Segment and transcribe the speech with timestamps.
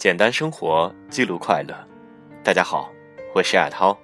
[0.00, 1.74] 简单生活，记录快乐。
[2.42, 2.90] 大家好，
[3.34, 3.94] 我是亚涛，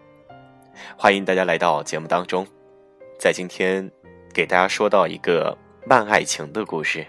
[0.95, 2.47] 欢迎大家来到节目当中。
[3.19, 3.91] 在今天，
[4.31, 7.07] 给大家说到一个慢爱情的故事。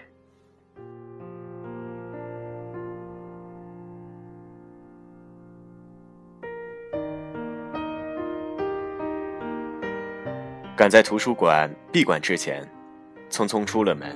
[10.77, 12.65] 赶在图书馆闭馆之前，
[13.29, 14.15] 匆匆出了门。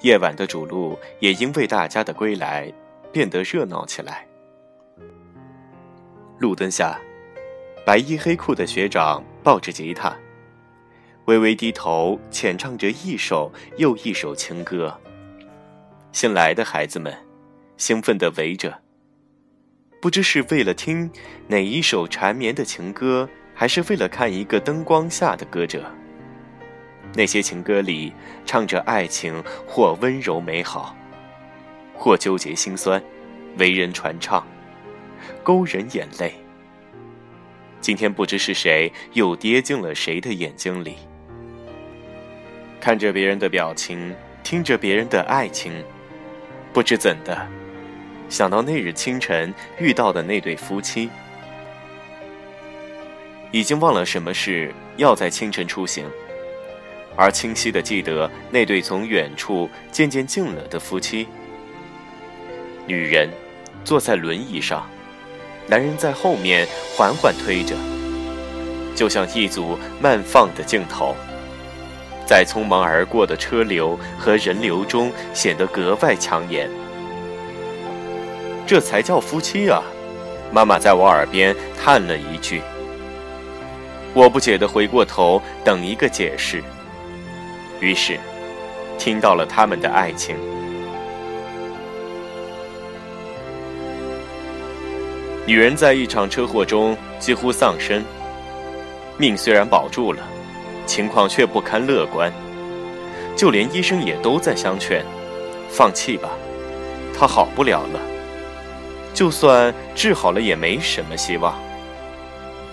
[0.00, 2.72] 夜晚的主路也因为大家的归来，
[3.12, 4.26] 变得热闹起来。
[6.38, 6.98] 路灯下，
[7.84, 10.16] 白衣黑裤的学长抱着吉他，
[11.26, 14.98] 微微低头浅唱着一首又一首情歌。
[16.12, 17.14] 新来的孩子们
[17.76, 18.80] 兴奋地围着，
[20.00, 21.10] 不知是为了听
[21.48, 23.28] 哪一首缠绵的情歌。
[23.60, 25.84] 还是为了看一个灯光下的歌者。
[27.16, 28.12] 那些情歌里
[28.46, 30.94] 唱着爱情，或温柔美好，
[31.98, 33.02] 或纠结心酸，
[33.58, 34.46] 为人传唱，
[35.42, 36.32] 勾人眼泪。
[37.80, 40.94] 今天不知是谁又跌进了谁的眼睛里，
[42.80, 45.72] 看着别人的表情，听着别人的爱情，
[46.72, 47.46] 不知怎的，
[48.28, 51.10] 想到那日清晨遇到的那对夫妻。
[53.50, 56.04] 已经忘了什么事要在清晨出行，
[57.16, 61.26] 而清晰的记得那对从远处渐渐近了的夫妻。
[62.88, 63.28] 女人
[63.84, 64.88] 坐在轮椅上，
[65.66, 67.76] 男人在后面缓缓推着，
[68.96, 71.14] 就像一组慢放的镜头，
[72.26, 76.70] 在匆忙而过的车流和人流中显得格外抢眼。
[78.66, 79.82] 这才叫夫妻啊！
[80.50, 82.62] 妈妈在我耳边叹了一句。
[84.14, 86.64] 我不解地回过头，等一个解释。
[87.80, 88.18] 于是，
[88.96, 90.36] 听到了他们的爱情。
[95.48, 98.04] 女人在一场车祸中几乎丧生，
[99.16, 100.22] 命虽然保住了，
[100.84, 102.30] 情况却不堪乐观。
[103.34, 105.02] 就连医生也都在相劝：
[105.70, 106.28] 放弃吧，
[107.18, 107.98] 她好不了了。
[109.14, 111.58] 就算治好了，也没什么希望。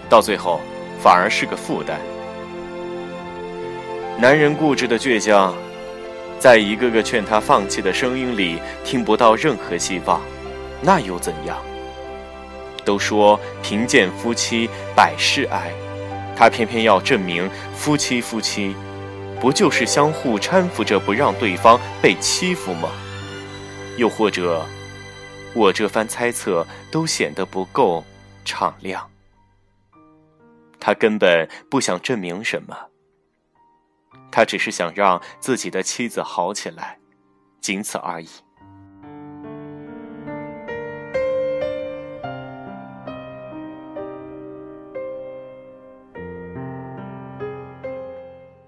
[0.09, 0.59] 到最后。
[1.02, 2.00] 反而是个负担。
[4.18, 5.53] 男人固执的倔强，
[6.40, 10.19] 在一个个劝他放弃的声音里听不到任何希望，
[10.81, 11.57] 那又怎样？
[12.85, 15.73] 都说贫贱夫妻百事哀，
[16.35, 18.73] 他偏偏要证明夫妻夫妻，
[19.41, 22.90] 不就是相互搀扶着不让对方被欺负吗？
[23.97, 24.66] 又或者，
[25.53, 28.03] 我这番猜测都显得不够
[28.45, 29.09] 敞亮。
[30.79, 32.78] 他根本不想证明什么，
[34.31, 37.00] 他只是想让自己的妻子好起来，
[37.59, 38.28] 仅此而已。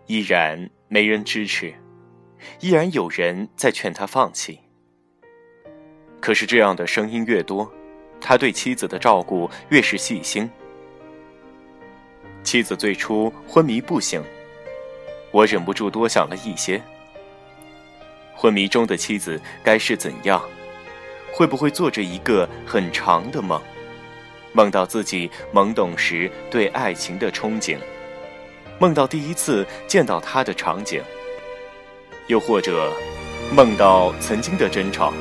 [0.07, 1.73] 依然没人支持，
[2.59, 4.59] 依然有人在劝他放弃。
[6.19, 7.72] 可是这样的声音越多，
[8.19, 10.50] 他对妻子的照顾越是细心。
[12.44, 14.23] 妻子最初昏迷不醒，
[15.31, 16.81] 我忍不住多想了一些。
[18.34, 20.41] 昏迷中的妻子该是怎样？
[21.34, 23.62] 会不会做着一个很长的梦，
[24.53, 27.78] 梦到自己懵懂时对爱情的憧憬，
[28.79, 31.01] 梦到第一次见到他的场景，
[32.27, 32.93] 又或者
[33.51, 35.11] 梦到曾经的争吵，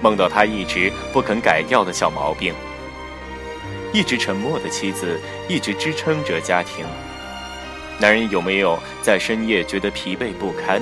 [0.00, 2.54] 梦到他一直不肯改掉的小毛病。
[3.92, 6.86] 一直沉默的妻子一直支撑着家庭。
[7.98, 10.80] 男人有没有在深夜觉得疲惫不堪？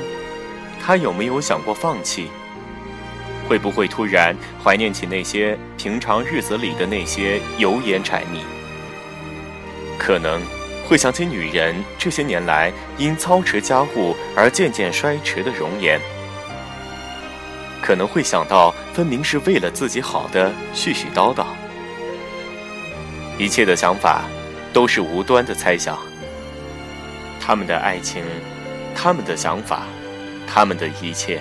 [0.81, 2.29] 他有没有想过放弃？
[3.49, 8.45] 会不会突然怀念起那些平常日子里的那些油盐柴米？
[9.99, 10.41] 可能
[10.89, 16.01] 会想起女人这些年来因操持家务而渐渐衰迟的容颜。
[17.83, 21.45] 可能会想到分明是为了自己好的絮絮叨叨。
[23.39, 24.23] 一切的想法，
[24.73, 25.99] 都是无端的猜想。
[27.41, 28.25] 他们的爱情，
[28.95, 29.83] 他们的想法，
[30.47, 31.41] 他们的一切，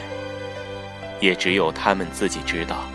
[1.20, 2.86] 也只有他们自己知道。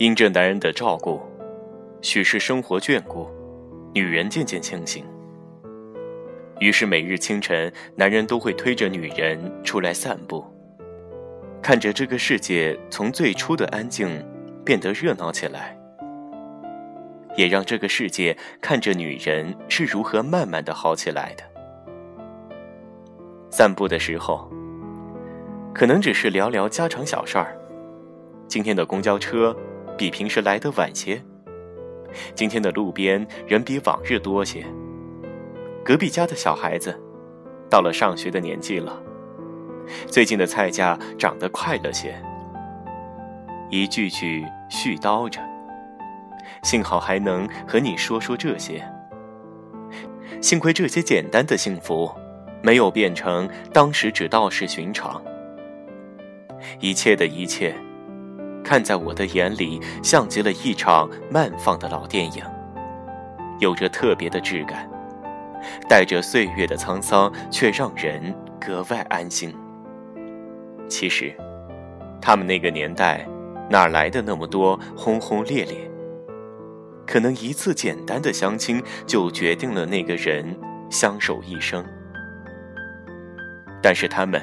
[0.00, 1.20] 因着男人的照顾，
[2.00, 3.28] 许是生活眷顾，
[3.92, 5.04] 女人渐渐清醒。
[6.58, 10.42] 于是每日清晨，男人都会推着女人出来散步，
[11.60, 14.26] 看着这个世界从最初的安静
[14.64, 15.78] 变得热闹起来，
[17.36, 21.44] 也让这个世界看着女人是如何慢慢的好起来的。
[23.50, 24.50] 散步的时候，
[25.74, 27.54] 可能只是聊聊家常小事儿。
[28.48, 29.54] 今天的公交车
[30.00, 31.22] 比平时来的晚些。
[32.34, 34.64] 今天的路边人比往日多些。
[35.84, 36.98] 隔壁家的小孩子，
[37.68, 38.98] 到了上学的年纪了。
[40.06, 42.18] 最近的菜价涨得快了些。
[43.68, 45.38] 一句句絮叨着，
[46.62, 48.82] 幸好还能和你说说这些。
[50.40, 52.10] 幸亏这些简单的幸福，
[52.62, 55.22] 没有变成当时只道是寻常。
[56.80, 57.74] 一切的一切，
[58.70, 62.44] 看在我的眼里，像极了一场慢放的老电影，
[63.58, 64.88] 有着特别的质感。
[65.88, 69.52] 带着岁月的沧桑，却让人格外安心。
[70.88, 71.34] 其实，
[72.22, 73.26] 他们那个年代，
[73.68, 75.76] 哪来的那么多轰轰烈烈？
[77.04, 80.56] 可能一次简单的相亲，就决定了那个人
[80.88, 81.84] 相守一生。
[83.82, 84.40] 但是他们，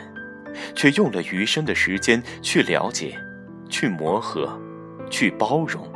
[0.75, 3.17] 却用了余生的时间去了解，
[3.69, 4.49] 去磨合，
[5.09, 5.87] 去包容，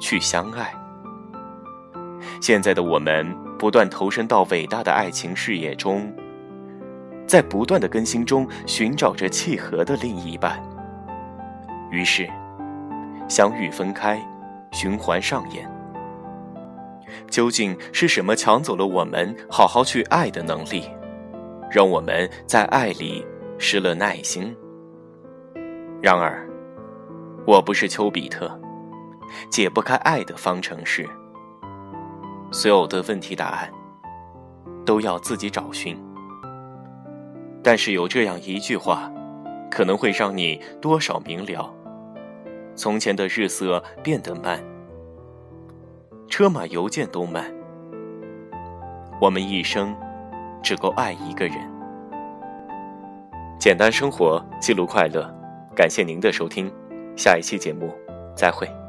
[0.00, 0.72] 去相爱。
[2.40, 3.46] 现在的我们。
[3.58, 6.12] 不断投身到伟大的爱情事业中，
[7.26, 10.62] 在不断的更新中寻找着契合的另一半。
[11.90, 12.28] 于是，
[13.30, 14.22] 相遇分开，
[14.72, 15.66] 循环上演。
[17.30, 20.84] 究竟是什么抢走了我们好好去爱的能力，
[21.70, 23.26] 让我们在爱里
[23.56, 24.54] 失了耐心？
[26.02, 26.45] 然而，
[27.46, 28.60] 我不是丘比特，
[29.48, 31.08] 解不开爱的方程式。
[32.50, 33.70] 所有的问题答案
[34.84, 35.96] 都要自己找寻，
[37.62, 39.08] 但是有这样一句话，
[39.70, 41.72] 可能会让你多少明了：
[42.74, 44.60] 从前的日色变得慢，
[46.28, 47.44] 车马邮件都慢，
[49.20, 49.94] 我们一生
[50.64, 51.56] 只够爱一个人。
[53.56, 55.32] 简单生活，记录快乐，
[55.76, 56.72] 感谢您的收听，
[57.16, 57.92] 下一期节目
[58.36, 58.85] 再会。